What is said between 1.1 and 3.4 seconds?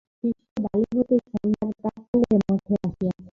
সন্ধ্যার প্রাক্কালে মঠে আসিয়াছে।